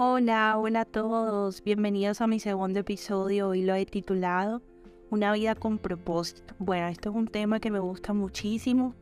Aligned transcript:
Hola, 0.00 0.56
hola 0.56 0.82
a 0.82 0.84
todos. 0.84 1.64
Bienvenidos 1.64 2.20
a 2.20 2.28
mi 2.28 2.38
segundo 2.38 2.78
episodio. 2.78 3.48
Hoy 3.48 3.62
lo 3.62 3.74
he 3.74 3.84
titulado 3.84 4.62
Una 5.10 5.32
vida 5.32 5.56
con 5.56 5.78
propósito. 5.78 6.54
Bueno, 6.60 6.86
esto 6.86 7.10
es 7.10 7.16
un 7.16 7.26
tema 7.26 7.58
que 7.58 7.72
me 7.72 7.80
gusta 7.80 8.12
muchísimo. 8.12 8.94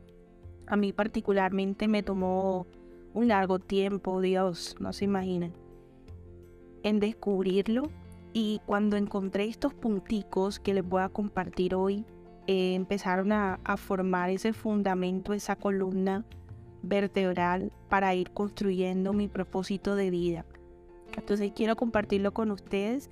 A 0.65 0.75
mí 0.75 0.93
particularmente 0.93 1.87
me 1.87 2.01
tomó 2.01 2.65
un 3.13 3.27
largo 3.27 3.59
tiempo, 3.59 4.21
Dios, 4.21 4.75
no 4.79 4.91
se 4.91 5.05
imaginan, 5.05 5.53
en 6.81 6.99
descubrirlo. 6.99 7.91
Y 8.33 8.59
cuando 8.65 8.97
encontré 8.97 9.45
estos 9.45 9.75
punticos 9.75 10.59
que 10.59 10.73
les 10.73 10.83
voy 10.83 11.03
a 11.03 11.09
compartir 11.09 11.75
hoy, 11.75 12.05
eh, 12.47 12.73
empezaron 12.73 13.33
a, 13.33 13.59
a 13.63 13.77
formar 13.77 14.31
ese 14.31 14.51
fundamento, 14.51 15.33
esa 15.33 15.57
columna 15.57 16.25
vertebral 16.81 17.71
para 17.87 18.15
ir 18.15 18.31
construyendo 18.31 19.13
mi 19.13 19.27
propósito 19.27 19.95
de 19.95 20.09
vida. 20.09 20.43
Entonces 21.17 21.51
quiero 21.53 21.75
compartirlo 21.75 22.33
con 22.33 22.51
ustedes. 22.51 23.09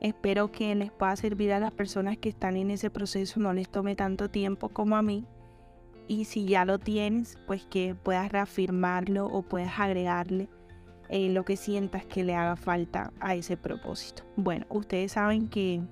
Espero 0.00 0.50
que 0.52 0.74
les 0.74 0.92
pueda 0.92 1.14
servir 1.16 1.52
a 1.52 1.58
las 1.58 1.72
personas 1.72 2.16
que 2.16 2.28
están 2.28 2.56
en 2.56 2.70
ese 2.70 2.88
proceso, 2.88 3.40
no 3.40 3.52
les 3.52 3.68
tome 3.68 3.96
tanto 3.96 4.30
tiempo 4.30 4.68
como 4.68 4.96
a 4.96 5.02
mí. 5.02 5.26
Y 6.06 6.24
si 6.24 6.46
ya 6.46 6.64
lo 6.64 6.78
tienes, 6.78 7.36
pues 7.46 7.66
que 7.66 7.94
puedas 7.94 8.30
reafirmarlo 8.32 9.26
o 9.26 9.42
puedas 9.42 9.78
agregarle 9.78 10.48
eh, 11.10 11.28
lo 11.30 11.44
que 11.44 11.56
sientas 11.56 12.06
que 12.06 12.22
le 12.22 12.34
haga 12.34 12.56
falta 12.56 13.12
a 13.20 13.34
ese 13.34 13.56
propósito. 13.56 14.22
Bueno, 14.36 14.64
ustedes 14.70 15.12
saben 15.12 15.48
que 15.48 15.82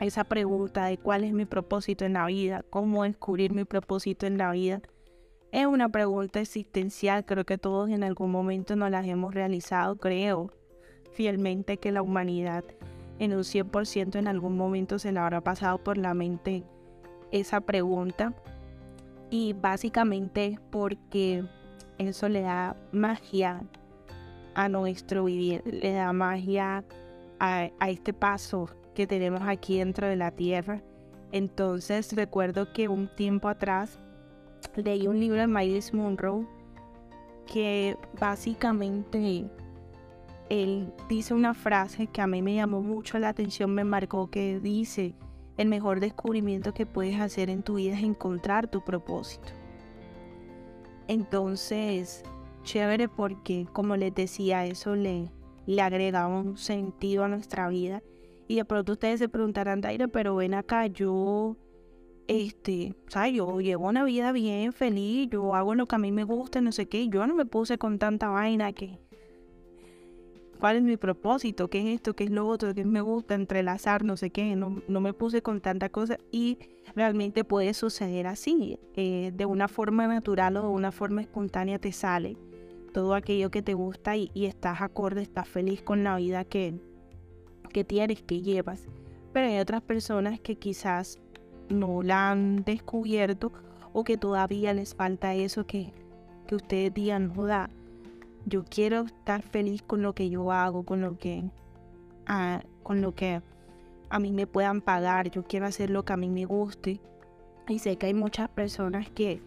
esa 0.00 0.24
pregunta 0.24 0.86
de 0.86 0.96
cuál 0.96 1.24
es 1.24 1.32
mi 1.32 1.44
propósito 1.44 2.04
en 2.04 2.14
la 2.14 2.26
vida, 2.26 2.64
cómo 2.70 3.02
descubrir 3.02 3.52
mi 3.52 3.64
propósito 3.64 4.26
en 4.26 4.38
la 4.38 4.52
vida, 4.52 4.80
es 5.50 5.66
una 5.66 5.88
pregunta 5.90 6.40
existencial. 6.40 7.24
Creo 7.26 7.44
que 7.44 7.58
todos 7.58 7.90
en 7.90 8.04
algún 8.04 8.30
momento 8.30 8.76
nos 8.76 8.90
las 8.90 9.06
hemos 9.06 9.34
realizado, 9.34 9.96
creo 9.96 10.52
fielmente 11.12 11.76
que 11.76 11.92
la 11.92 12.02
humanidad 12.02 12.64
en 13.18 13.34
un 13.34 13.40
100% 13.42 14.16
en 14.16 14.26
algún 14.26 14.56
momento 14.56 14.98
se 14.98 15.12
le 15.12 15.20
habrá 15.20 15.40
pasado 15.40 15.78
por 15.78 15.98
la 15.98 16.14
mente 16.14 16.64
esa 17.30 17.60
pregunta. 17.60 18.34
Y 19.30 19.54
básicamente 19.54 20.58
porque 20.70 21.44
eso 21.98 22.28
le 22.28 22.42
da 22.42 22.76
magia 22.92 23.62
a 24.54 24.68
nuestro 24.68 25.24
vivir, 25.24 25.62
le 25.64 25.92
da 25.92 26.12
magia 26.12 26.84
a, 27.38 27.70
a 27.78 27.90
este 27.90 28.12
paso 28.12 28.68
que 28.94 29.06
tenemos 29.06 29.42
aquí 29.42 29.78
dentro 29.78 30.06
de 30.06 30.16
la 30.16 30.30
tierra. 30.32 30.82
Entonces 31.30 32.12
recuerdo 32.14 32.72
que 32.72 32.88
un 32.88 33.08
tiempo 33.08 33.48
atrás 33.48 33.98
leí 34.76 35.06
un 35.06 35.18
libro 35.18 35.40
de 35.40 35.46
Miles 35.46 35.94
Monroe 35.94 36.46
que 37.50 37.96
básicamente 38.20 39.46
él 40.52 40.92
dice 41.08 41.32
una 41.32 41.54
frase 41.54 42.08
que 42.08 42.20
a 42.20 42.26
mí 42.26 42.42
me 42.42 42.54
llamó 42.54 42.82
mucho 42.82 43.18
la 43.18 43.30
atención, 43.30 43.74
me 43.74 43.84
marcó, 43.84 44.30
que 44.30 44.60
dice, 44.60 45.14
el 45.56 45.66
mejor 45.66 45.98
descubrimiento 45.98 46.74
que 46.74 46.84
puedes 46.84 47.18
hacer 47.18 47.48
en 47.48 47.62
tu 47.62 47.76
vida 47.76 47.94
es 47.94 48.02
encontrar 48.02 48.68
tu 48.68 48.84
propósito. 48.84 49.48
Entonces, 51.08 52.22
chévere 52.64 53.08
porque, 53.08 53.66
como 53.72 53.96
les 53.96 54.14
decía, 54.14 54.66
eso 54.66 54.94
le, 54.94 55.30
le 55.64 55.80
agrega 55.80 56.26
un 56.26 56.58
sentido 56.58 57.24
a 57.24 57.28
nuestra 57.28 57.68
vida. 57.68 58.02
Y 58.46 58.56
de 58.56 58.66
pronto 58.66 58.92
ustedes 58.92 59.20
se 59.20 59.30
preguntarán, 59.30 59.80
Daira, 59.80 60.08
pero 60.08 60.36
ven 60.36 60.52
acá, 60.52 60.86
yo, 60.86 61.56
este, 62.28 62.94
¿sabes? 63.08 63.32
Yo 63.32 63.58
llevo 63.62 63.88
una 63.88 64.04
vida 64.04 64.32
bien 64.32 64.74
feliz, 64.74 65.30
yo 65.30 65.54
hago 65.54 65.74
lo 65.74 65.86
que 65.86 65.94
a 65.94 65.98
mí 65.98 66.12
me 66.12 66.24
gusta, 66.24 66.60
no 66.60 66.72
sé 66.72 66.88
qué, 66.88 67.08
yo 67.08 67.26
no 67.26 67.34
me 67.34 67.46
puse 67.46 67.78
con 67.78 67.98
tanta 67.98 68.28
vaina 68.28 68.74
que 68.74 68.98
cuál 70.62 70.76
es 70.76 70.84
mi 70.84 70.96
propósito, 70.96 71.66
qué 71.66 71.80
es 71.80 71.96
esto, 71.96 72.14
qué 72.14 72.22
es 72.22 72.30
lo 72.30 72.46
otro, 72.46 72.72
qué 72.72 72.84
me 72.84 73.00
gusta, 73.00 73.34
entrelazar, 73.34 74.04
no 74.04 74.16
sé 74.16 74.30
qué, 74.30 74.54
no, 74.54 75.00
me 75.00 75.12
puse 75.12 75.42
con 75.42 75.60
tanta 75.60 75.88
cosa 75.88 76.18
y 76.30 76.56
realmente 76.94 77.42
puede 77.42 77.74
suceder 77.74 78.28
así, 78.28 78.78
eh, 78.94 79.32
de 79.34 79.44
una 79.44 79.66
forma 79.66 80.06
natural 80.06 80.56
o 80.58 80.62
de 80.62 80.68
una 80.68 80.92
forma 80.92 81.20
espontánea 81.20 81.80
te 81.80 81.90
sale 81.90 82.36
todo 82.92 83.16
aquello 83.16 83.50
que 83.50 83.60
te 83.60 83.74
gusta 83.74 84.16
y, 84.16 84.30
estás 84.36 84.82
acorde, 84.82 85.22
estás 85.22 85.48
feliz 85.48 85.82
con 85.82 86.04
la 86.04 86.14
vida 86.14 86.44
que, 86.44 86.78
que 87.72 87.82
tienes, 87.82 88.22
que 88.22 88.40
llevas. 88.40 88.86
Pero 89.32 89.48
hay 89.48 89.58
otras 89.58 89.82
personas 89.82 90.38
que 90.38 90.54
quizás 90.54 91.18
no 91.70 92.04
la 92.04 92.30
han 92.30 92.62
descubierto 92.62 93.52
o 93.92 94.04
que 94.04 94.16
todavía 94.16 94.72
les 94.74 94.94
falta 94.94 95.34
eso 95.34 95.66
que, 95.66 95.92
que 96.46 96.54
ustedes 96.54 96.94
digan, 96.94 97.34
joda, 97.34 97.68
yo 98.46 98.64
quiero 98.64 99.02
estar 99.02 99.42
feliz 99.42 99.82
con 99.82 100.02
lo 100.02 100.14
que 100.14 100.28
yo 100.28 100.52
hago, 100.52 100.84
con 100.84 101.00
lo 101.00 101.16
que, 101.16 101.44
ah, 102.26 102.62
con 102.82 103.00
lo 103.00 103.14
que 103.14 103.42
a 104.10 104.18
mí 104.18 104.32
me 104.32 104.46
puedan 104.46 104.80
pagar. 104.80 105.30
Yo 105.30 105.44
quiero 105.44 105.66
hacer 105.66 105.90
lo 105.90 106.04
que 106.04 106.12
a 106.12 106.16
mí 106.16 106.28
me 106.28 106.44
guste. 106.44 107.00
Y 107.68 107.78
sé 107.78 107.96
que 107.96 108.06
hay 108.06 108.14
muchas 108.14 108.48
personas 108.48 109.08
que 109.10 109.40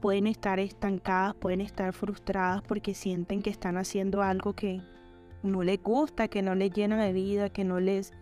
pueden 0.00 0.26
estar 0.26 0.58
estancadas, 0.58 1.34
pueden 1.34 1.60
estar 1.60 1.92
frustradas 1.92 2.62
porque 2.62 2.94
sienten 2.94 3.42
que 3.42 3.50
están 3.50 3.76
haciendo 3.76 4.22
algo 4.22 4.54
que 4.54 4.80
no 5.42 5.62
les 5.62 5.82
gusta, 5.82 6.28
que 6.28 6.42
no 6.42 6.54
les 6.54 6.72
llena 6.72 7.02
de 7.04 7.12
vida, 7.12 7.50
que 7.50 7.64
no 7.64 7.80
les 7.80 8.12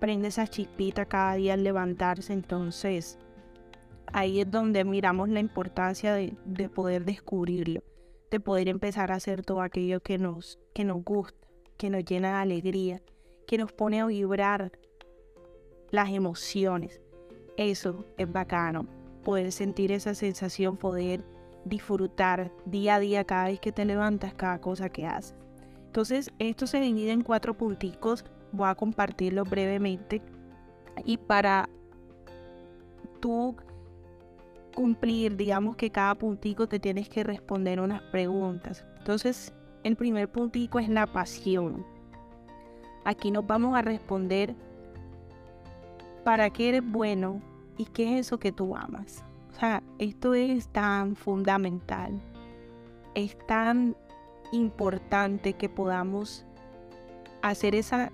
prende 0.00 0.28
esa 0.28 0.46
chispita 0.46 1.06
cada 1.06 1.34
día 1.34 1.54
al 1.54 1.62
levantarse. 1.62 2.32
Entonces, 2.32 3.18
ahí 4.12 4.40
es 4.40 4.50
donde 4.50 4.84
miramos 4.84 5.28
la 5.28 5.38
importancia 5.38 6.12
de, 6.12 6.34
de 6.44 6.68
poder 6.68 7.04
descubrirlo 7.04 7.82
de 8.30 8.40
poder 8.40 8.68
empezar 8.68 9.10
a 9.10 9.16
hacer 9.16 9.42
todo 9.42 9.62
aquello 9.62 10.00
que 10.00 10.18
nos, 10.18 10.58
que 10.74 10.84
nos 10.84 11.02
gusta, 11.04 11.48
que 11.76 11.90
nos 11.90 12.04
llena 12.04 12.28
de 12.28 12.42
alegría, 12.42 13.02
que 13.46 13.58
nos 13.58 13.72
pone 13.72 14.00
a 14.00 14.06
vibrar 14.06 14.72
las 15.90 16.10
emociones. 16.10 17.00
Eso 17.56 18.04
es 18.16 18.30
bacano, 18.30 18.86
poder 19.24 19.50
sentir 19.52 19.92
esa 19.92 20.14
sensación, 20.14 20.76
poder 20.76 21.24
disfrutar 21.64 22.52
día 22.66 22.96
a 22.96 23.00
día 23.00 23.24
cada 23.24 23.46
vez 23.46 23.60
que 23.60 23.72
te 23.72 23.84
levantas, 23.84 24.34
cada 24.34 24.60
cosa 24.60 24.88
que 24.88 25.06
haces. 25.06 25.34
Entonces, 25.86 26.30
esto 26.38 26.66
se 26.66 26.80
divide 26.80 27.12
en 27.12 27.22
cuatro 27.22 27.56
punticos, 27.56 28.24
voy 28.52 28.68
a 28.68 28.74
compartirlo 28.74 29.44
brevemente. 29.44 30.22
Y 31.04 31.16
para 31.16 31.68
tú 33.20 33.56
cumplir, 34.78 35.36
digamos 35.36 35.74
que 35.74 35.90
cada 35.90 36.14
puntico 36.14 36.68
te 36.68 36.78
tienes 36.78 37.08
que 37.08 37.24
responder 37.24 37.80
unas 37.80 38.00
preguntas. 38.12 38.84
Entonces, 38.98 39.52
el 39.82 39.96
primer 39.96 40.30
puntico 40.30 40.78
es 40.78 40.88
la 40.88 41.08
pasión. 41.08 41.84
Aquí 43.04 43.32
nos 43.32 43.44
vamos 43.44 43.76
a 43.76 43.82
responder 43.82 44.54
para 46.22 46.48
qué 46.50 46.68
eres 46.68 46.88
bueno 46.88 47.42
y 47.76 47.86
qué 47.86 48.04
es 48.04 48.26
eso 48.26 48.38
que 48.38 48.52
tú 48.52 48.76
amas. 48.76 49.24
O 49.50 49.58
sea, 49.58 49.82
esto 49.98 50.34
es 50.34 50.68
tan 50.68 51.16
fundamental, 51.16 52.12
es 53.16 53.36
tan 53.48 53.96
importante 54.52 55.54
que 55.54 55.68
podamos 55.68 56.46
hacer 57.42 57.74
esa 57.74 58.12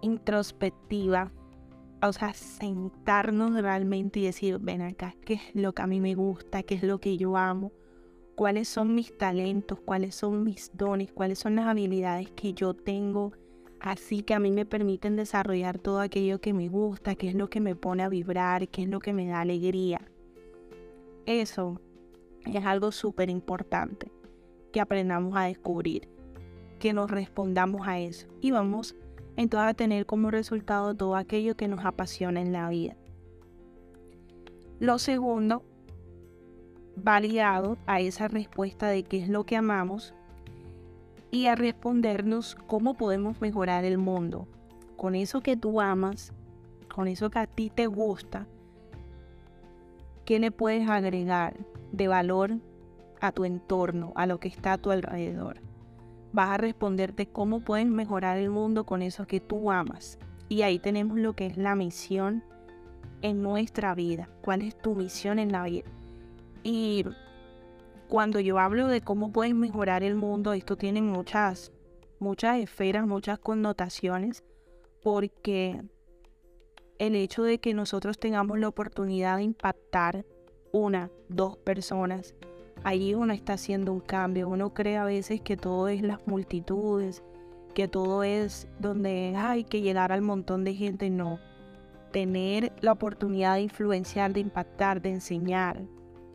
introspectiva 0.00 1.30
o 2.02 2.12
sea, 2.12 2.34
sentarnos 2.34 3.54
realmente 3.60 4.20
y 4.20 4.24
decir, 4.24 4.58
ven 4.58 4.82
acá, 4.82 5.14
¿qué 5.24 5.34
es 5.34 5.54
lo 5.54 5.72
que 5.72 5.82
a 5.82 5.86
mí 5.86 6.00
me 6.00 6.14
gusta? 6.14 6.62
¿Qué 6.62 6.74
es 6.74 6.82
lo 6.82 6.98
que 6.98 7.16
yo 7.16 7.36
amo? 7.36 7.72
¿Cuáles 8.34 8.68
son 8.68 8.94
mis 8.94 9.16
talentos? 9.16 9.80
¿Cuáles 9.80 10.14
son 10.14 10.44
mis 10.44 10.70
dones? 10.74 11.10
¿Cuáles 11.12 11.38
son 11.38 11.56
las 11.56 11.66
habilidades 11.66 12.30
que 12.32 12.52
yo 12.52 12.74
tengo? 12.74 13.32
Así 13.80 14.22
que 14.22 14.34
a 14.34 14.38
mí 14.38 14.50
me 14.50 14.66
permiten 14.66 15.16
desarrollar 15.16 15.78
todo 15.78 16.00
aquello 16.00 16.40
que 16.40 16.52
me 16.52 16.68
gusta, 16.68 17.14
qué 17.14 17.28
es 17.28 17.34
lo 17.34 17.48
que 17.48 17.60
me 17.60 17.74
pone 17.74 18.02
a 18.02 18.08
vibrar, 18.08 18.68
qué 18.68 18.82
es 18.82 18.88
lo 18.88 19.00
que 19.00 19.12
me 19.12 19.26
da 19.26 19.40
alegría. 19.40 20.00
Eso 21.24 21.80
es 22.44 22.64
algo 22.64 22.92
súper 22.92 23.30
importante 23.30 24.10
que 24.72 24.80
aprendamos 24.80 25.36
a 25.36 25.44
descubrir, 25.44 26.08
que 26.78 26.92
nos 26.92 27.10
respondamos 27.10 27.86
a 27.86 27.98
eso 27.98 28.26
y 28.40 28.50
vamos 28.50 28.94
entonces 29.36 29.70
a 29.70 29.74
tener 29.74 30.06
como 30.06 30.30
resultado 30.30 30.94
todo 30.94 31.16
aquello 31.16 31.56
que 31.56 31.68
nos 31.68 31.84
apasiona 31.84 32.40
en 32.40 32.52
la 32.52 32.68
vida. 32.68 32.96
Lo 34.78 34.98
segundo 34.98 35.62
va 37.06 37.20
ligado 37.20 37.76
a 37.86 38.00
esa 38.00 38.28
respuesta 38.28 38.88
de 38.88 39.02
qué 39.02 39.22
es 39.22 39.28
lo 39.28 39.44
que 39.44 39.56
amamos 39.56 40.14
y 41.30 41.46
a 41.46 41.54
respondernos 41.54 42.54
cómo 42.66 42.94
podemos 42.94 43.40
mejorar 43.40 43.84
el 43.84 43.98
mundo. 43.98 44.48
Con 44.96 45.14
eso 45.14 45.42
que 45.42 45.56
tú 45.56 45.80
amas, 45.80 46.32
con 46.94 47.08
eso 47.08 47.30
que 47.30 47.38
a 47.38 47.46
ti 47.46 47.70
te 47.70 47.86
gusta, 47.86 48.46
¿qué 50.24 50.38
le 50.38 50.50
puedes 50.50 50.88
agregar 50.88 51.56
de 51.92 52.08
valor 52.08 52.58
a 53.20 53.32
tu 53.32 53.44
entorno, 53.44 54.12
a 54.14 54.26
lo 54.26 54.40
que 54.40 54.48
está 54.48 54.74
a 54.74 54.78
tu 54.78 54.90
alrededor? 54.90 55.65
Vas 56.32 56.50
a 56.50 56.56
responderte 56.56 57.26
cómo 57.26 57.60
puedes 57.60 57.86
mejorar 57.86 58.38
el 58.38 58.50
mundo 58.50 58.84
con 58.84 59.02
eso 59.02 59.26
que 59.26 59.40
tú 59.40 59.70
amas. 59.70 60.18
Y 60.48 60.62
ahí 60.62 60.78
tenemos 60.78 61.18
lo 61.18 61.34
que 61.34 61.46
es 61.46 61.56
la 61.56 61.74
misión 61.74 62.44
en 63.22 63.42
nuestra 63.42 63.94
vida. 63.94 64.28
¿Cuál 64.42 64.62
es 64.62 64.76
tu 64.76 64.94
misión 64.94 65.38
en 65.38 65.52
la 65.52 65.64
vida? 65.64 65.90
Y 66.62 67.04
cuando 68.08 68.40
yo 68.40 68.58
hablo 68.58 68.86
de 68.88 69.00
cómo 69.00 69.32
puedes 69.32 69.54
mejorar 69.54 70.02
el 70.02 70.14
mundo, 70.14 70.52
esto 70.52 70.76
tiene 70.76 71.02
muchas, 71.02 71.72
muchas 72.18 72.58
esferas, 72.58 73.06
muchas 73.06 73.38
connotaciones, 73.38 74.44
porque 75.02 75.82
el 76.98 77.14
hecho 77.14 77.42
de 77.42 77.58
que 77.58 77.74
nosotros 77.74 78.18
tengamos 78.18 78.58
la 78.58 78.68
oportunidad 78.68 79.36
de 79.36 79.42
impactar 79.42 80.24
una, 80.72 81.10
dos 81.28 81.56
personas, 81.58 82.34
allí 82.84 83.14
uno 83.14 83.32
está 83.32 83.54
haciendo 83.54 83.92
un 83.92 84.00
cambio. 84.00 84.48
Uno 84.48 84.72
cree 84.72 84.96
a 84.96 85.04
veces 85.04 85.40
que 85.40 85.56
todo 85.56 85.88
es 85.88 86.02
las 86.02 86.26
multitudes, 86.26 87.22
que 87.74 87.88
todo 87.88 88.22
es 88.22 88.68
donde 88.78 89.34
hay 89.36 89.64
que 89.64 89.82
llegar 89.82 90.12
al 90.12 90.22
montón 90.22 90.64
de 90.64 90.74
gente. 90.74 91.10
No. 91.10 91.38
Tener 92.12 92.72
la 92.80 92.92
oportunidad 92.92 93.54
de 93.54 93.62
influenciar, 93.62 94.32
de 94.32 94.40
impactar, 94.40 95.02
de 95.02 95.10
enseñar, 95.10 95.82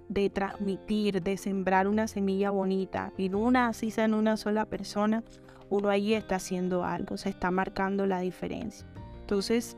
de 0.09 0.29
transmitir, 0.29 1.23
de 1.23 1.37
sembrar 1.37 1.87
una 1.87 2.07
semilla 2.07 2.51
bonita. 2.51 3.13
Y 3.17 3.33
una, 3.33 3.69
así 3.69 3.91
sea 3.91 4.05
en 4.05 4.13
una 4.13 4.37
sola 4.37 4.65
persona, 4.65 5.23
uno 5.69 5.89
allí 5.89 6.13
está 6.13 6.35
haciendo 6.35 6.83
algo, 6.83 7.17
se 7.17 7.29
está 7.29 7.49
marcando 7.49 8.05
la 8.05 8.19
diferencia. 8.19 8.85
Entonces, 9.21 9.77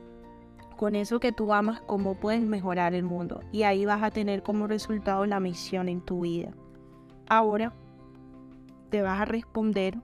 con 0.75 0.95
eso 0.95 1.19
que 1.19 1.31
tú 1.31 1.53
amas, 1.53 1.81
cómo 1.81 2.15
puedes 2.15 2.41
mejorar 2.41 2.93
el 2.93 3.03
mundo. 3.03 3.41
Y 3.51 3.63
ahí 3.63 3.85
vas 3.85 4.03
a 4.03 4.11
tener 4.11 4.43
como 4.43 4.67
resultado 4.67 5.25
la 5.25 5.39
misión 5.39 5.89
en 5.89 6.01
tu 6.01 6.21
vida. 6.21 6.53
Ahora 7.27 7.73
te 8.89 9.01
vas 9.01 9.21
a 9.21 9.25
responder, 9.25 9.97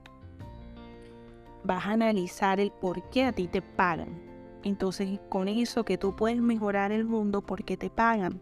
vas 1.64 1.86
a 1.86 1.92
analizar 1.92 2.60
el 2.60 2.72
por 2.72 3.10
qué 3.10 3.26
a 3.26 3.32
ti 3.32 3.48
te 3.48 3.62
pagan. 3.62 4.22
Entonces, 4.64 5.20
con 5.30 5.48
eso 5.48 5.86
que 5.86 5.98
tú 5.98 6.16
puedes 6.16 6.42
mejorar 6.42 6.92
el 6.92 7.06
mundo, 7.06 7.42
¿por 7.42 7.64
qué 7.64 7.78
te 7.78 7.90
pagan? 7.90 8.42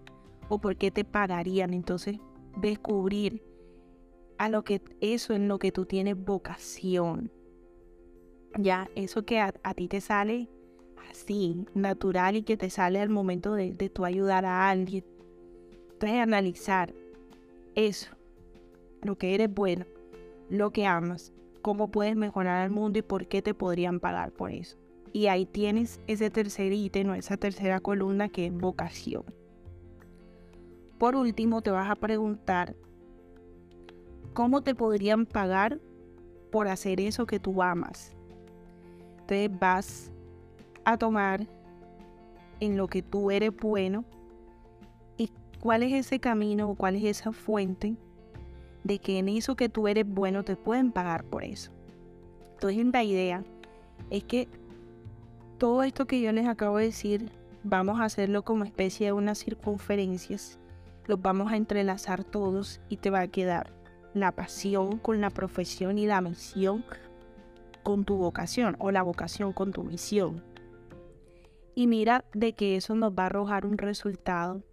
¿O 0.50 0.60
por 0.60 0.78
qué 0.78 0.90
te 0.90 1.04
pagarían? 1.04 1.74
Entonces, 1.74 2.18
descubrir 2.56 3.44
a 4.38 4.50
lo 4.50 4.64
que 4.64 4.82
eso 5.02 5.34
en 5.34 5.48
lo 5.48 5.60
que 5.60 5.72
tú 5.72 5.86
tienes 5.86 6.18
vocación. 6.18 7.32
Ya, 8.58 8.90
eso 8.96 9.26
que 9.26 9.40
a, 9.40 9.54
a 9.64 9.74
ti 9.74 9.88
te 9.88 10.02
sale 10.02 10.50
así, 11.10 11.66
natural 11.74 12.36
y 12.36 12.44
que 12.44 12.58
te 12.58 12.70
sale 12.70 13.00
al 13.00 13.10
momento 13.10 13.54
de, 13.54 13.74
de 13.74 13.90
tú 13.90 14.06
ayudar 14.06 14.46
a 14.46 14.70
alguien. 14.70 15.04
Entonces 15.94 16.20
analizar 16.20 16.94
eso, 17.76 18.12
lo 19.02 19.18
que 19.18 19.34
eres 19.36 19.54
bueno, 19.54 19.86
lo 20.50 20.72
que 20.72 20.86
amas, 20.86 21.34
cómo 21.62 21.90
puedes 21.90 22.16
mejorar 22.16 22.66
el 22.66 22.72
mundo 22.72 23.00
y 23.00 23.02
por 23.02 23.28
qué 23.28 23.42
te 23.42 23.54
podrían 23.54 24.00
pagar 24.00 24.32
por 24.32 24.52
eso. 24.52 24.78
Y 25.14 25.28
ahí 25.28 25.46
tienes 25.46 26.00
ese 26.08 26.30
tercer 26.30 26.72
ítem 26.74 27.10
o 27.10 27.16
esa 27.16 27.38
tercera 27.38 27.80
columna 27.80 28.30
que 28.30 28.48
es 28.48 28.54
vocación. 28.54 29.24
Por 30.98 31.16
último, 31.16 31.62
te 31.62 31.72
vas 31.72 31.90
a 31.90 31.96
preguntar, 31.96 32.76
¿cómo 34.34 34.62
te 34.62 34.76
podrían 34.76 35.26
pagar 35.26 35.80
por 36.52 36.68
hacer 36.68 37.00
eso 37.00 37.26
que 37.26 37.40
tú 37.40 37.62
amas? 37.62 38.16
Entonces 39.20 39.60
vas 39.60 40.12
a 40.88 40.98
tomar 40.98 41.46
en 42.62 42.78
lo 42.78 42.88
que 42.88 43.02
tú 43.02 43.30
eres 43.30 43.54
bueno 43.54 44.06
y 45.18 45.30
cuál 45.60 45.84
es 45.84 45.92
ese 45.92 46.20
camino 46.20 46.70
o 46.70 46.76
cuál 46.76 46.96
es 46.96 47.04
esa 47.04 47.34
fuente 47.34 47.98
de 48.86 49.00
que 49.00 49.20
en 49.20 49.28
eso 49.28 49.58
que 49.58 49.68
tú 49.68 49.90
eres 49.90 50.08
bueno 50.08 50.44
te 50.44 50.56
pueden 50.56 50.94
pagar 50.94 51.26
por 51.26 51.44
eso. 51.44 51.72
Entonces 52.54 52.86
la 52.86 53.04
idea 53.04 53.44
es 54.10 54.24
que 54.24 54.48
todo 55.58 55.84
esto 55.84 56.08
que 56.08 56.22
yo 56.22 56.32
les 56.32 56.48
acabo 56.48 56.78
de 56.78 56.86
decir, 56.86 57.32
vamos 57.64 58.00
a 58.00 58.06
hacerlo 58.06 58.44
como 58.44 58.64
especie 58.64 59.08
de 59.08 59.12
unas 59.12 59.40
circunferencias, 59.40 60.58
los 61.06 61.22
vamos 61.22 61.52
a 61.52 61.58
entrelazar 61.58 62.24
todos 62.24 62.80
y 62.88 62.96
te 62.96 63.10
va 63.10 63.20
a 63.20 63.28
quedar 63.28 63.74
la 64.14 64.32
pasión 64.32 65.00
con 65.00 65.20
la 65.20 65.32
profesión 65.32 65.98
y 65.98 66.06
la 66.06 66.22
misión 66.22 66.86
con 67.84 68.06
tu 68.06 68.16
vocación 68.16 68.78
o 68.80 68.90
la 68.92 69.04
vocación 69.04 69.52
con 69.52 69.74
tu 69.74 69.84
misión. 69.84 70.44
Y 71.78 71.86
mira 71.86 72.26
de 72.34 72.54
que 72.54 72.76
eso 72.76 72.96
nos 72.96 73.12
va 73.12 73.22
a 73.22 73.26
arrojar 73.28 73.64
un 73.64 73.78
resultado, 73.78 74.64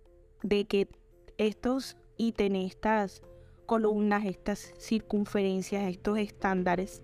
de 0.43 0.65
que 0.65 0.89
estos 1.37 1.99
ítems, 2.17 2.73
estas 2.73 3.23
columnas, 3.67 4.25
estas 4.25 4.73
circunferencias, 4.79 5.87
estos 5.87 6.17
estándares, 6.17 7.03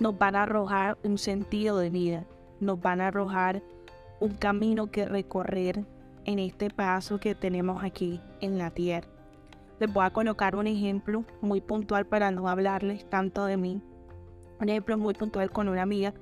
nos 0.00 0.18
van 0.18 0.34
a 0.34 0.42
arrojar 0.42 0.98
un 1.04 1.16
sentido 1.16 1.78
de 1.78 1.90
vida, 1.90 2.26
nos 2.58 2.80
van 2.80 3.00
a 3.02 3.06
arrojar 3.06 3.62
un 4.18 4.34
camino 4.34 4.90
que 4.90 5.06
recorrer 5.06 5.84
en 6.24 6.40
este 6.40 6.70
paso 6.70 7.20
que 7.20 7.36
tenemos 7.36 7.84
aquí 7.84 8.20
en 8.40 8.58
la 8.58 8.72
tierra. 8.72 9.06
Les 9.78 9.92
voy 9.92 10.04
a 10.04 10.12
colocar 10.12 10.56
un 10.56 10.66
ejemplo 10.66 11.24
muy 11.40 11.60
puntual 11.60 12.04
para 12.04 12.32
no 12.32 12.48
hablarles 12.48 13.08
tanto 13.08 13.44
de 13.44 13.56
mí. 13.56 13.80
Un 14.60 14.70
ejemplo 14.70 14.98
muy 14.98 15.14
puntual 15.14 15.52
con 15.52 15.68
una 15.68 15.82
amiga 15.82 16.14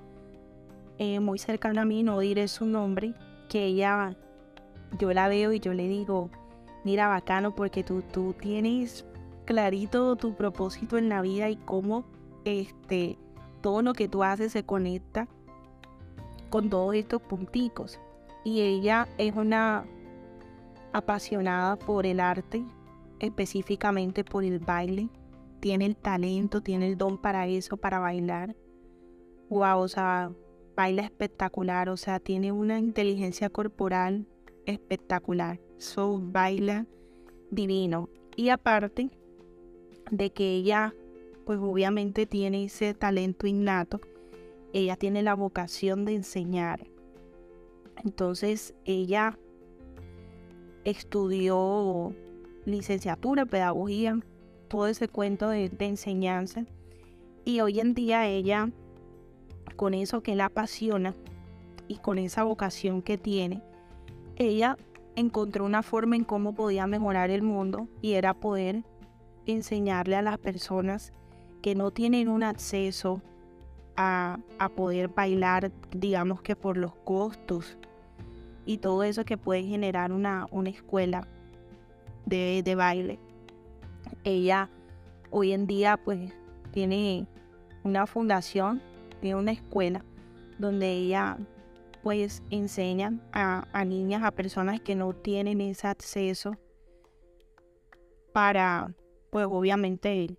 eh, 0.98 1.20
muy 1.20 1.38
cercana 1.38 1.82
a 1.82 1.84
mí, 1.84 2.02
no 2.02 2.19
diré 2.20 2.48
su 2.48 2.66
nombre, 2.66 3.14
que 3.48 3.64
ella, 3.64 4.16
yo 4.98 5.12
la 5.12 5.28
veo 5.28 5.52
y 5.52 5.60
yo 5.60 5.75
le 5.75 5.88
digo, 5.88 6.31
mira, 6.84 7.08
bacano, 7.08 7.54
porque 7.54 7.82
tú, 7.84 8.02
tú 8.02 8.34
tienes 8.40 9.04
clarito 9.44 10.16
tu 10.16 10.34
propósito 10.34 10.98
en 10.98 11.08
la 11.08 11.22
vida 11.22 11.48
y 11.48 11.56
cómo 11.56 12.04
este, 12.44 13.19
todo 13.60 13.82
lo 13.82 13.93
que 13.93 14.08
tú 14.08 14.22
haces 14.22 14.52
se 14.52 14.64
conecta 14.64 15.28
con 16.50 16.70
todos 16.70 16.94
estos 16.94 17.22
punticos. 17.22 17.99
Y 18.44 18.60
ella 18.60 19.08
es 19.19 19.34
una 19.34 19.84
apasionada 20.92 21.76
por 21.76 22.06
el 22.06 22.20
arte, 22.20 22.64
específicamente 23.19 24.25
por 24.25 24.44
el 24.44 24.58
baile. 24.58 25.08
Tiene 25.60 25.87
el 25.87 25.96
talento, 25.96 26.62
tiene 26.62 26.88
el 26.88 26.96
don 26.96 27.19
para 27.19 27.46
eso, 27.46 27.76
para 27.76 27.99
bailar. 27.99 28.54
Wow, 29.49 29.81
o 29.81 29.88
sea, 29.88 30.31
baila 30.76 31.02
espectacular, 31.02 31.88
o 31.88 31.96
sea, 31.96 32.20
tiene 32.20 32.52
una 32.52 32.78
inteligencia 32.78 33.49
corporal 33.49 34.26
espectacular. 34.67 35.58
So 35.78 36.20
baila 36.23 36.87
divino. 37.50 38.11
Y 38.37 38.50
aparte 38.50 39.11
de 40.11 40.31
que 40.31 40.55
ella, 40.55 40.94
pues 41.46 41.58
obviamente 41.61 42.26
tiene 42.26 42.64
ese 42.64 42.93
talento 42.94 43.46
innato, 43.46 44.00
ella 44.73 44.96
tiene 44.96 45.23
la 45.23 45.34
vocación 45.34 46.05
de 46.05 46.14
enseñar. 46.14 46.87
Entonces 48.05 48.75
ella 48.84 49.38
estudió 50.84 52.14
licenciatura, 52.67 53.46
pedagogía, 53.46 54.20
todo 54.68 54.87
ese 54.88 55.09
cuento 55.09 55.49
de, 55.49 55.71
de 55.71 55.87
enseñanza. 55.87 56.66
Y 57.45 57.61
hoy 57.61 57.80
en 57.80 57.95
día 57.95 58.28
ella 58.28 58.71
con 59.75 59.94
eso 59.94 60.23
que 60.23 60.37
la 60.37 60.46
apasiona 60.46 61.14
y 61.88 61.96
con 61.96 62.18
esa 62.18 62.44
vocación 62.44 63.02
que 63.02 63.18
tiene, 63.18 63.62
ella 64.37 64.76
encontró 65.16 65.64
una 65.64 65.82
forma 65.82 66.16
en 66.16 66.25
cómo 66.25 66.54
podía 66.54 66.87
mejorar 66.87 67.30
el 67.30 67.42
mundo 67.42 67.88
y 68.02 68.12
era 68.12 68.35
poder 68.35 68.85
enseñarle 69.46 70.16
a 70.16 70.23
las 70.23 70.38
personas 70.38 71.12
que 71.62 71.75
no 71.75 71.90
tienen 71.90 72.28
un 72.28 72.42
acceso 72.42 73.23
a, 73.96 74.38
poder 74.76 75.08
bailar, 75.08 75.73
digamos 75.90 76.42
que 76.42 76.54
por 76.54 76.76
los 76.76 76.94
costos 76.96 77.78
y 78.66 78.78
todo 78.78 79.04
eso 79.04 79.25
que 79.25 79.38
puede 79.38 79.62
generar 79.62 80.12
una, 80.12 80.46
una 80.50 80.68
escuela 80.68 81.26
de, 82.26 82.62
de 82.62 82.75
baile. 82.75 83.18
Ella 84.23 84.68
hoy 85.30 85.52
en 85.52 85.66
día 85.66 85.96
pues 85.96 86.32
tiene 86.73 87.26
una 87.85 88.06
fundación 88.06 88.82
tiene 89.20 89.38
una 89.38 89.52
escuela 89.52 90.04
donde 90.58 90.90
ella 90.90 91.38
pues 92.02 92.42
enseña 92.50 93.18
a, 93.32 93.85
niñas, 93.85 94.23
a 94.23 94.30
personas 94.30 94.80
que 94.80 94.94
no 94.94 95.12
tienen 95.12 95.61
ese 95.61 95.88
acceso 95.88 96.56
para 98.32 98.94
pues 99.30 99.46
obviamente 99.50 100.37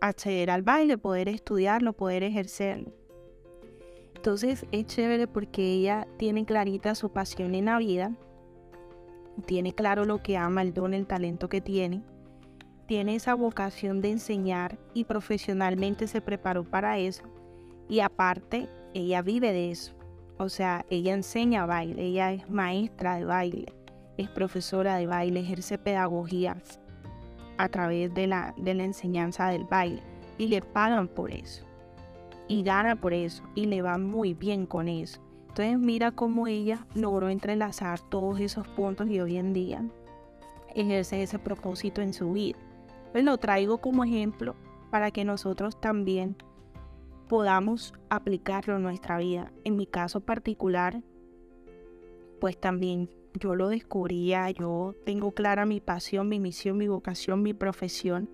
acceder 0.00 0.50
al 0.50 0.62
baile, 0.62 0.98
poder 0.98 1.28
estudiarlo, 1.28 1.92
poder 1.92 2.24
ejercerlo. 2.24 2.92
Entonces 4.16 4.66
es 4.72 4.86
chévere 4.86 5.28
porque 5.28 5.62
ella 5.62 6.08
tiene 6.16 6.44
clarita 6.44 6.96
su 6.96 7.10
pasión 7.12 7.54
en 7.54 7.66
la 7.66 7.78
vida, 7.78 8.12
tiene 9.46 9.72
claro 9.72 10.04
lo 10.04 10.22
que 10.22 10.36
ama, 10.36 10.62
el 10.62 10.74
don, 10.74 10.94
el 10.94 11.06
talento 11.06 11.48
que 11.48 11.60
tiene 11.60 12.02
tiene 12.88 13.14
esa 13.14 13.34
vocación 13.34 14.00
de 14.00 14.10
enseñar 14.10 14.78
y 14.94 15.04
profesionalmente 15.04 16.06
se 16.06 16.22
preparó 16.22 16.64
para 16.64 16.98
eso. 16.98 17.22
Y 17.86 18.00
aparte, 18.00 18.66
ella 18.94 19.20
vive 19.20 19.52
de 19.52 19.70
eso. 19.70 19.92
O 20.38 20.48
sea, 20.48 20.86
ella 20.88 21.12
enseña 21.12 21.66
baile, 21.66 22.02
ella 22.02 22.32
es 22.32 22.48
maestra 22.48 23.16
de 23.16 23.26
baile, 23.26 23.66
es 24.16 24.30
profesora 24.30 24.96
de 24.96 25.06
baile, 25.06 25.40
ejerce 25.40 25.76
pedagogía 25.76 26.56
a 27.58 27.68
través 27.68 28.14
de 28.14 28.26
la, 28.26 28.54
de 28.56 28.72
la 28.72 28.84
enseñanza 28.84 29.48
del 29.48 29.64
baile. 29.64 30.02
Y 30.38 30.46
le 30.46 30.62
pagan 30.62 31.08
por 31.08 31.30
eso. 31.30 31.66
Y 32.48 32.62
gana 32.62 32.96
por 32.96 33.12
eso. 33.12 33.42
Y 33.54 33.66
le 33.66 33.82
va 33.82 33.98
muy 33.98 34.32
bien 34.32 34.64
con 34.64 34.88
eso. 34.88 35.20
Entonces 35.48 35.78
mira 35.78 36.12
cómo 36.12 36.46
ella 36.46 36.86
logró 36.94 37.28
entrelazar 37.28 38.00
todos 38.00 38.40
esos 38.40 38.66
puntos 38.68 39.10
y 39.10 39.20
hoy 39.20 39.36
en 39.36 39.52
día 39.52 39.84
ejerce 40.74 41.22
ese 41.22 41.38
propósito 41.38 42.00
en 42.00 42.14
su 42.14 42.32
vida. 42.32 42.58
Pues 43.12 43.24
lo 43.24 43.38
traigo 43.38 43.78
como 43.78 44.04
ejemplo 44.04 44.54
para 44.90 45.10
que 45.10 45.24
nosotros 45.24 45.80
también 45.80 46.36
podamos 47.28 47.94
aplicarlo 48.08 48.76
en 48.76 48.82
nuestra 48.82 49.18
vida. 49.18 49.52
En 49.64 49.76
mi 49.76 49.86
caso 49.86 50.20
particular, 50.20 51.02
pues 52.40 52.58
también 52.58 53.10
yo 53.34 53.54
lo 53.54 53.68
descubría, 53.68 54.50
yo 54.50 54.94
tengo 55.04 55.32
clara 55.32 55.66
mi 55.66 55.80
pasión, 55.80 56.28
mi 56.28 56.40
misión, 56.40 56.78
mi 56.78 56.88
vocación, 56.88 57.42
mi 57.42 57.54
profesión 57.54 58.28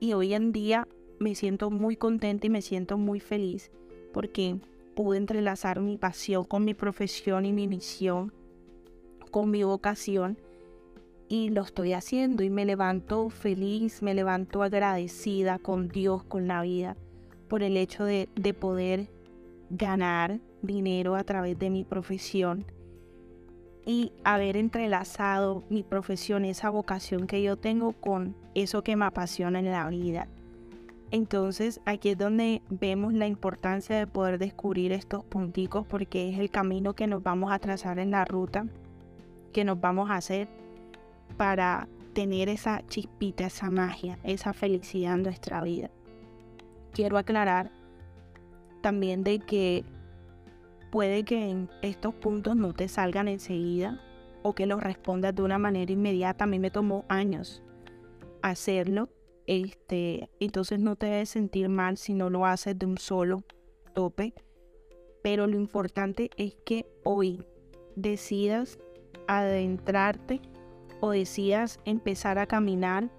y 0.00 0.12
hoy 0.12 0.34
en 0.34 0.52
día 0.52 0.86
me 1.18 1.34
siento 1.34 1.70
muy 1.70 1.96
contenta 1.96 2.46
y 2.46 2.50
me 2.50 2.62
siento 2.62 2.98
muy 2.98 3.20
feliz 3.20 3.70
porque 4.12 4.58
pude 4.94 5.18
entrelazar 5.18 5.80
mi 5.80 5.96
pasión 5.96 6.44
con 6.44 6.64
mi 6.64 6.74
profesión 6.74 7.46
y 7.46 7.52
mi 7.52 7.68
misión, 7.68 8.32
con 9.30 9.50
mi 9.50 9.62
vocación 9.62 10.38
y 11.28 11.50
lo 11.50 11.62
estoy 11.62 11.92
haciendo 11.92 12.42
y 12.42 12.50
me 12.50 12.64
levanto 12.64 13.30
feliz, 13.30 14.02
me 14.02 14.14
levanto 14.14 14.62
agradecida 14.62 15.58
con 15.58 15.88
Dios, 15.88 16.22
con 16.24 16.46
la 16.46 16.62
vida, 16.62 16.96
por 17.48 17.62
el 17.62 17.76
hecho 17.76 18.04
de, 18.04 18.28
de 18.34 18.54
poder 18.54 19.08
ganar 19.70 20.38
dinero 20.62 21.16
a 21.16 21.24
través 21.24 21.58
de 21.58 21.70
mi 21.70 21.84
profesión 21.84 22.64
y 23.84 24.12
haber 24.24 24.56
entrelazado 24.56 25.62
mi 25.68 25.82
profesión, 25.82 26.44
esa 26.44 26.70
vocación 26.70 27.26
que 27.26 27.42
yo 27.42 27.56
tengo 27.56 27.92
con 27.92 28.34
eso 28.54 28.82
que 28.82 28.96
me 28.96 29.04
apasiona 29.04 29.60
en 29.60 29.70
la 29.70 29.88
vida. 29.88 30.28
Entonces 31.12 31.80
aquí 31.84 32.10
es 32.10 32.18
donde 32.18 32.62
vemos 32.68 33.12
la 33.12 33.28
importancia 33.28 33.96
de 33.96 34.08
poder 34.08 34.38
descubrir 34.38 34.92
estos 34.92 35.24
punticos 35.24 35.86
porque 35.86 36.30
es 36.30 36.38
el 36.38 36.50
camino 36.50 36.94
que 36.94 37.06
nos 37.06 37.22
vamos 37.22 37.52
a 37.52 37.60
trazar 37.60 38.00
en 38.00 38.10
la 38.10 38.24
ruta 38.24 38.66
que 39.52 39.64
nos 39.64 39.80
vamos 39.80 40.10
a 40.10 40.16
hacer 40.16 40.48
para 41.36 41.88
tener 42.14 42.48
esa 42.48 42.82
chispita, 42.86 43.46
esa 43.46 43.70
magia, 43.70 44.18
esa 44.24 44.52
felicidad 44.52 45.14
en 45.14 45.24
nuestra 45.24 45.62
vida. 45.62 45.90
Quiero 46.92 47.18
aclarar 47.18 47.70
también 48.80 49.22
de 49.22 49.38
que 49.38 49.84
puede 50.90 51.24
que 51.24 51.50
en 51.50 51.68
estos 51.82 52.14
puntos 52.14 52.56
no 52.56 52.72
te 52.72 52.88
salgan 52.88 53.28
enseguida 53.28 54.00
o 54.42 54.54
que 54.54 54.64
los 54.64 54.82
respondas 54.82 55.34
de 55.34 55.42
una 55.42 55.58
manera 55.58 55.92
inmediata. 55.92 56.44
A 56.44 56.46
mí 56.46 56.58
me 56.58 56.70
tomó 56.70 57.04
años 57.08 57.62
hacerlo. 58.42 59.10
Este, 59.46 60.30
entonces 60.40 60.80
no 60.80 60.96
te 60.96 61.06
debes 61.06 61.28
sentir 61.28 61.68
mal 61.68 61.98
si 61.98 62.14
no 62.14 62.30
lo 62.30 62.46
haces 62.46 62.78
de 62.78 62.86
un 62.86 62.96
solo 62.96 63.44
tope. 63.92 64.32
Pero 65.22 65.46
lo 65.46 65.56
importante 65.56 66.30
es 66.36 66.56
que 66.64 66.86
hoy 67.04 67.44
decidas 67.96 68.78
adentrarte 69.26 70.40
o 71.00 71.10
decidas 71.10 71.80
empezar 71.84 72.38
a 72.38 72.46
caminar 72.46 73.10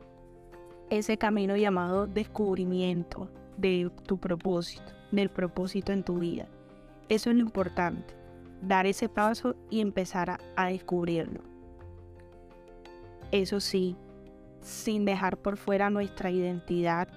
ese 0.90 1.18
camino 1.18 1.56
llamado 1.56 2.08
descubrimiento 2.08 3.30
de 3.58 3.92
tu 4.06 4.18
propósito, 4.18 4.92
del 5.12 5.30
propósito 5.30 5.92
en 5.92 6.04
tu 6.04 6.20
vida. 6.20 6.48
Eso 7.10 7.30
es 7.30 7.36
lo 7.36 7.42
importante, 7.42 8.14
dar 8.62 8.86
ese 8.86 9.10
paso 9.10 9.56
y 9.70 9.82
empezar 9.82 10.40
a, 10.56 10.66
descubrirlo. 10.68 11.42
Eso 13.32 13.60
sí, 13.60 13.96
sin 14.62 15.06
dejar 15.06 15.38
por 15.38 15.58
fuera 15.58 15.90
nuestra 15.90 16.32
identidad, 16.32 17.08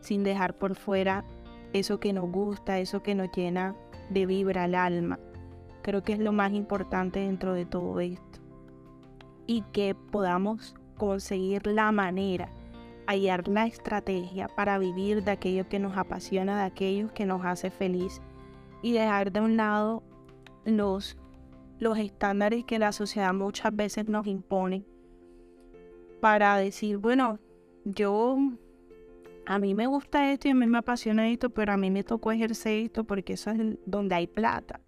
sin 0.00 0.24
dejar 0.24 0.54
por 0.54 0.74
fuera 0.74 1.24
eso 1.72 1.98
que 1.98 2.12
nos 2.12 2.30
gusta, 2.30 2.78
eso 2.78 3.02
que 3.02 3.14
nos 3.14 3.30
llena 3.32 3.74
de 4.10 4.26
vibra 4.26 4.64
al 4.64 4.74
alma. 4.74 5.18
Creo 5.82 6.02
que 6.02 6.12
es 6.12 6.18
lo 6.18 6.32
más 6.32 6.52
importante 6.52 7.20
dentro 7.20 7.54
de 7.54 7.66
todo 7.66 8.00
esto. 8.00 8.43
Y 9.46 9.62
que 9.72 9.94
podamos 9.94 10.74
conseguir 10.96 11.66
la 11.66 11.92
manera, 11.92 12.48
hallar 13.06 13.48
la 13.48 13.66
estrategia 13.66 14.48
para 14.48 14.78
vivir 14.78 15.22
de 15.24 15.32
aquello 15.32 15.68
que 15.68 15.78
nos 15.78 15.96
apasiona, 15.96 16.58
de 16.58 16.64
aquello 16.64 17.12
que 17.12 17.26
nos 17.26 17.44
hace 17.44 17.70
feliz 17.70 18.20
y 18.82 18.92
dejar 18.92 19.32
de 19.32 19.40
un 19.40 19.56
lado 19.56 20.02
los, 20.64 21.16
los 21.78 21.98
estándares 21.98 22.64
que 22.64 22.78
la 22.78 22.92
sociedad 22.92 23.32
muchas 23.34 23.74
veces 23.74 24.08
nos 24.08 24.26
impone 24.26 24.84
para 26.20 26.56
decir, 26.56 26.96
bueno, 26.98 27.38
yo, 27.84 28.38
a 29.44 29.58
mí 29.58 29.74
me 29.74 29.86
gusta 29.86 30.32
esto 30.32 30.48
y 30.48 30.52
a 30.52 30.54
mí 30.54 30.66
me 30.66 30.78
apasiona 30.78 31.28
esto, 31.28 31.50
pero 31.50 31.72
a 31.72 31.76
mí 31.76 31.90
me 31.90 32.02
tocó 32.02 32.32
ejercer 32.32 32.84
esto 32.84 33.04
porque 33.04 33.34
eso 33.34 33.50
es 33.50 33.58
donde 33.84 34.14
hay 34.14 34.26
plata. 34.26 34.80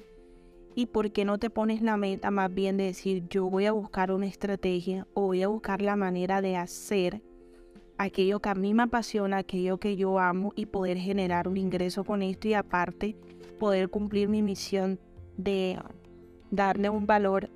¿Y 0.78 0.84
por 0.84 1.10
qué 1.10 1.24
no 1.24 1.38
te 1.38 1.48
pones 1.48 1.80
la 1.80 1.96
meta 1.96 2.30
más 2.30 2.52
bien 2.52 2.76
de 2.76 2.84
decir, 2.84 3.26
yo 3.30 3.48
voy 3.48 3.64
a 3.64 3.72
buscar 3.72 4.12
una 4.12 4.26
estrategia 4.26 5.06
o 5.14 5.22
voy 5.22 5.42
a 5.42 5.48
buscar 5.48 5.80
la 5.80 5.96
manera 5.96 6.42
de 6.42 6.56
hacer 6.56 7.22
aquello 7.96 8.40
que 8.40 8.50
a 8.50 8.54
mí 8.54 8.74
me 8.74 8.82
apasiona, 8.82 9.38
aquello 9.38 9.78
que 9.78 9.96
yo 9.96 10.18
amo 10.18 10.52
y 10.54 10.66
poder 10.66 10.98
generar 10.98 11.48
un 11.48 11.56
ingreso 11.56 12.04
con 12.04 12.20
esto 12.20 12.48
y 12.48 12.52
aparte 12.52 13.16
poder 13.58 13.88
cumplir 13.88 14.28
mi 14.28 14.42
misión 14.42 15.00
de 15.38 15.78
darle 16.50 16.90
un 16.90 17.06
valor 17.06 17.48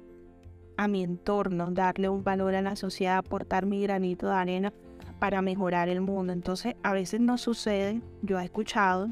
a 0.78 0.88
mi 0.88 1.02
entorno, 1.02 1.70
darle 1.70 2.08
un 2.08 2.24
valor 2.24 2.54
a 2.54 2.62
la 2.62 2.74
sociedad, 2.74 3.18
aportar 3.18 3.66
mi 3.66 3.82
granito 3.82 4.28
de 4.28 4.32
arena 4.32 4.72
para 5.18 5.42
mejorar 5.42 5.90
el 5.90 6.00
mundo. 6.00 6.32
Entonces, 6.32 6.74
a 6.82 6.94
veces 6.94 7.20
no 7.20 7.36
sucede, 7.36 8.00
yo 8.22 8.40
he 8.40 8.44
escuchado 8.44 9.10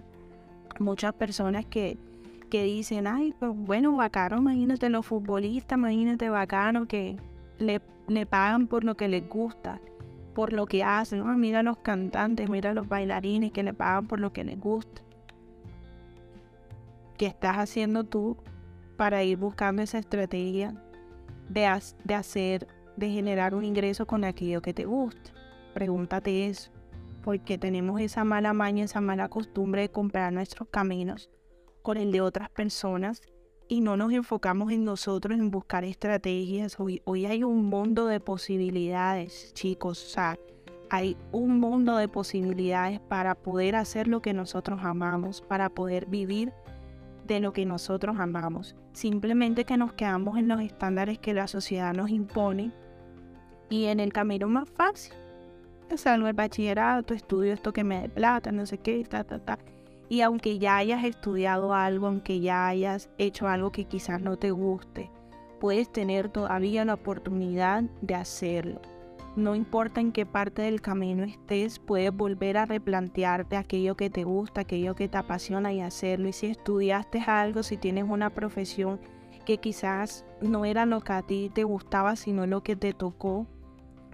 muchas 0.79 1.13
personas 1.13 1.67
que, 1.67 1.99
que 2.49 2.65
dicen, 2.65 3.07
ay, 3.07 3.35
pues 3.39 3.53
bueno, 3.55 3.95
bacano, 3.97 4.39
imagínate 4.39 4.89
los 4.89 5.07
futbolistas, 5.07 5.79
imagínate 5.79 6.29
bacano 6.29 6.87
que 6.87 7.17
le, 7.59 7.81
le 8.09 8.27
pagan 8.27 8.67
por 8.67 8.85
lo 8.85 8.97
que 8.97 9.09
les 9.09 9.29
gusta, 9.29 9.81
por 10.35 10.53
lo 10.53 10.67
que 10.67 10.83
hacen. 10.83 11.25
mira 11.39 11.63
los 11.63 11.79
cantantes, 11.79 12.49
mira 12.49 12.75
los 12.75 12.89
bailarines 12.89 13.53
que 13.53 13.63
le 13.63 13.75
pagan 13.75 14.07
por 14.07 14.21
lo 14.21 14.33
que 14.33 14.45
les 14.45 14.59
gusta. 14.59 15.03
¿Qué 17.17 17.27
estás 17.27 17.57
haciendo 17.57 18.05
tú 18.05 18.37
para 18.97 19.25
ir 19.25 19.39
buscando 19.39 19.83
esa 19.83 19.99
estrategia 19.99 20.75
de, 21.49 21.69
de 22.05 22.15
hacer, 22.15 22.69
de 22.97 23.11
generar 23.11 23.55
un 23.55 23.65
ingreso 23.65 24.07
con 24.07 24.25
aquello 24.25 24.63
que 24.63 24.75
te 24.75 24.85
gusta? 24.85 25.33
Pregúntate 25.75 26.47
eso, 26.47 26.71
porque 27.23 27.59
tenemos 27.59 28.01
esa 28.01 28.25
mala 28.25 28.53
maña, 28.53 28.85
esa 28.85 29.01
mala 29.01 29.29
costumbre 29.29 29.83
de 29.83 29.91
comprar 29.91 30.33
nuestros 30.33 30.69
caminos 30.69 31.31
con 31.89 31.97
el 31.97 32.13
de 32.13 32.21
otras 32.21 32.51
personas 32.51 33.23
y 33.67 33.81
no 33.81 33.97
nos 33.97 34.13
enfocamos 34.13 34.71
en 34.73 34.85
nosotros 34.85 35.39
en 35.39 35.51
buscar 35.51 35.85
estrategias. 35.85 36.79
Hoy, 36.79 37.01
hoy 37.07 37.25
hay 37.25 37.45
un 37.45 37.65
mundo 37.65 38.05
de 38.05 38.21
posibilidades, 38.21 39.55
chicos. 39.55 40.05
O 40.05 40.09
sea, 40.11 40.39
hay 40.91 41.17
un 41.33 41.59
mundo 41.59 41.97
de 41.97 42.07
posibilidades 42.07 43.01
para 43.01 43.35
poder 43.35 43.75
hacer 43.75 44.07
lo 44.07 44.21
que 44.21 44.35
nosotros 44.35 44.81
amamos, 44.83 45.41
para 45.41 45.71
poder 45.71 46.05
vivir 46.05 46.53
de 47.27 47.41
lo 47.41 47.55
que 47.55 47.65
nosotros 47.65 48.17
amamos. 48.19 48.77
Simplemente 48.93 49.65
que 49.65 49.79
nos 49.79 49.95
quedamos 49.95 50.37
en 50.37 50.47
los 50.47 50.61
estándares 50.61 51.19
que 51.19 51.33
la 51.33 51.47
sociedad 51.47 51.95
nos 51.95 52.11
impone 52.11 52.71
y 53.71 53.87
en 53.87 53.99
el 54.01 54.13
camino 54.13 54.47
más 54.47 54.69
fácil. 54.69 55.15
Salgo 55.97 56.29
el 56.29 56.35
bachillerato, 56.35 57.15
estudio 57.15 57.55
esto 57.55 57.73
que 57.73 57.83
me 57.83 58.03
dé 58.03 58.09
plata, 58.11 58.53
no 58.53 58.67
sé 58.67 58.77
qué, 58.77 59.03
ta, 59.05 59.25
ta, 59.25 59.39
ta. 59.39 59.59
Y 60.09 60.23
aunque 60.23 60.59
ya 60.59 60.77
hayas 60.77 61.05
estudiado 61.05 61.75
algo, 61.75 62.07
aunque 62.07 62.41
ya 62.41 62.67
hayas 62.67 63.11
hecho 63.19 63.47
algo 63.49 63.73
que 63.73 63.85
quizás 63.85 64.23
no 64.23 64.37
te 64.37 64.51
guste, 64.51 65.11
puedes 65.61 65.91
tener 65.93 66.29
todavía 66.31 66.85
la 66.85 66.95
oportunidad 66.95 67.83
de 68.01 68.15
hacerlo. 68.15 68.81
No 69.37 69.55
importa 69.55 70.01
en 70.01 70.11
qué 70.11 70.27
parte 70.27 70.63
del 70.63 70.81
camino 70.81 71.23
estés, 71.23 71.79
puedes 71.79 72.13
volver 72.13 72.57
a 72.57 72.67
replantearte 72.67 73.57
aquello 73.57 73.97
que 73.97 74.11
te 74.11 74.25
gusta, 74.25 74.63
aquello 74.63 74.97
que 74.97 75.09
te 75.09 75.19
apasiona 75.19 75.73
y 75.73 75.81
hacerlo. 75.81 76.29
Y 76.29 76.33
si 76.33 76.47
estudiaste 76.47 77.21
algo, 77.21 77.63
si 77.63 77.77
tienes 77.77 78.05
una 78.09 78.31
profesión 78.31 78.99
que 79.45 79.59
quizás 79.59 80.27
no 80.41 80.65
era 80.65 80.87
lo 80.87 81.01
que 81.01 81.13
a 81.13 81.23
ti 81.23 81.51
te 81.55 81.65
gustaba, 81.65 82.17
sino 82.17 82.47
lo 82.47 82.63
que 82.63 82.77
te 82.77 82.93
tocó, 82.93 83.47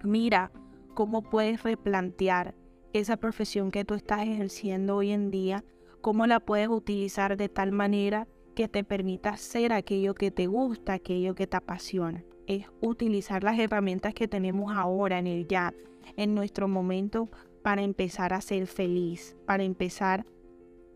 mira 0.03 0.51
cómo 0.93 1.23
puedes 1.23 1.63
replantear 1.63 2.53
esa 2.93 3.17
profesión 3.17 3.71
que 3.71 3.83
tú 3.83 3.95
estás 3.95 4.21
ejerciendo 4.21 4.95
hoy 4.95 5.11
en 5.11 5.31
día, 5.31 5.63
cómo 6.05 6.27
la 6.27 6.39
puedes 6.39 6.67
utilizar 6.67 7.35
de 7.35 7.49
tal 7.49 7.71
manera 7.71 8.27
que 8.53 8.67
te 8.67 8.83
permita 8.83 9.31
hacer 9.31 9.73
aquello 9.73 10.13
que 10.13 10.29
te 10.29 10.45
gusta, 10.45 10.93
aquello 10.93 11.33
que 11.33 11.47
te 11.47 11.57
apasiona 11.57 12.23
es 12.45 12.67
utilizar 12.79 13.43
las 13.43 13.57
herramientas 13.57 14.13
que 14.13 14.27
tenemos 14.27 14.71
ahora 14.71 15.17
en 15.17 15.25
el 15.25 15.47
ya, 15.47 15.73
en 16.15 16.35
nuestro 16.35 16.67
momento, 16.67 17.27
para 17.63 17.81
empezar 17.81 18.33
a 18.33 18.41
ser 18.41 18.67
feliz, 18.67 19.35
para 19.47 19.63
empezar 19.63 20.27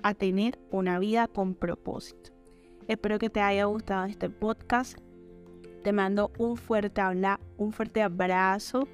a 0.04 0.14
tener 0.14 0.60
una 0.70 1.00
vida 1.00 1.28
con 1.28 1.56
propósito. 1.56 2.30
Espero 2.88 3.18
que 3.18 3.32
te 3.32 3.42
haya 3.42 3.66
gustado 3.66 4.06
este 4.06 4.30
podcast. 4.30 5.00
Te 5.82 5.92
mando 5.92 6.32
un 6.38 6.56
fuerte 6.56 7.02
habla, 7.02 7.40
un 7.58 7.74
fuerte 7.74 8.04
abrazo. 8.04 8.88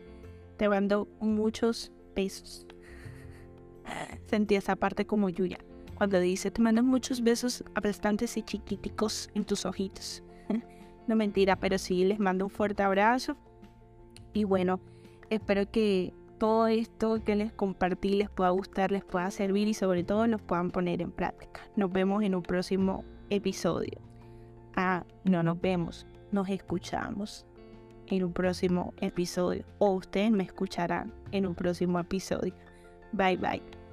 Te 0.55 0.69
mando 0.69 1.09
muchos 1.19 1.91
besos. 2.15 2.65
Sentí 4.27 4.55
esa 4.55 4.77
parte 4.77 5.05
como 5.05 5.27
Yuya. 5.27 5.57
Cuando 5.95 6.19
dice, 6.19 6.51
te 6.51 6.61
mando 6.61 6.83
muchos 6.83 7.23
besos 7.23 7.63
aplastantes 7.73 8.37
y 8.37 8.43
chiquiticos 8.43 9.29
en 9.33 9.45
tus 9.45 9.65
ojitos. 9.65 10.23
No 11.07 11.15
mentira, 11.15 11.55
pero 11.55 11.77
sí 11.77 12.03
les 12.03 12.17
mando 12.17 12.45
un 12.45 12.49
fuerte 12.49 12.81
abrazo. 12.81 13.37
Y 14.33 14.43
bueno, 14.43 14.79
espero 15.29 15.69
que 15.69 16.15
todo 16.39 16.67
esto 16.67 17.23
que 17.23 17.35
les 17.35 17.53
compartí 17.53 18.15
les 18.15 18.29
pueda 18.29 18.49
gustar, 18.49 18.91
les 18.91 19.03
pueda 19.03 19.29
servir 19.31 19.67
y 19.67 19.73
sobre 19.73 20.03
todo 20.03 20.25
los 20.27 20.41
puedan 20.41 20.71
poner 20.71 21.01
en 21.01 21.11
práctica. 21.11 21.61
Nos 21.75 21.91
vemos 21.91 22.23
en 22.23 22.35
un 22.35 22.41
próximo 22.41 23.03
episodio. 23.29 24.01
Ah, 24.75 25.05
no 25.23 25.43
nos 25.43 25.61
vemos, 25.61 26.05
nos 26.31 26.49
escuchamos 26.49 27.45
en 28.07 28.23
un 28.23 28.33
próximo 28.33 28.93
episodio 28.99 29.63
o 29.79 29.91
ustedes 29.93 30.31
me 30.31 30.43
escucharán 30.43 31.13
en 31.31 31.45
un 31.45 31.55
próximo 31.55 31.99
episodio. 31.99 32.53
Bye 33.13 33.37
bye. 33.37 33.84